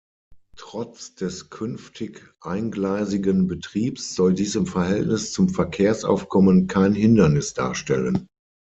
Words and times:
Trotz 0.57 1.13
des 1.13 1.51
künftig 1.51 2.33
eingleisigen 2.41 3.45
Betriebs 3.45 4.15
soll 4.15 4.33
dies 4.33 4.55
im 4.55 4.65
Verhältnis 4.65 5.31
zum 5.31 5.47
Verkehrsaufkommen 5.47 6.65
kein 6.65 6.95
Hindernis 6.95 7.53
darstellen. 7.53 8.25